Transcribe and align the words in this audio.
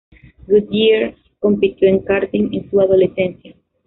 Goodyear 0.47 1.13
compitió 1.37 1.87
en 1.87 1.99
karting 1.99 2.49
en 2.53 2.71
su 2.71 2.81
adolescencia. 2.81 3.53